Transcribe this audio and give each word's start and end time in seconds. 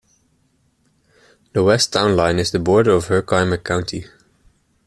The 1.53 1.63
west 1.63 1.93
town 1.93 2.15
line 2.15 2.39
is 2.39 2.49
the 2.49 2.57
border 2.57 2.89
of 2.89 3.05
Herkimer 3.05 3.57
County. 3.57 4.05